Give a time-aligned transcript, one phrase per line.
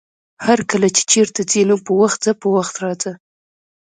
[0.45, 3.11] هرکله چې چېرته ځې نو په وخت ځه، په وخت راځه!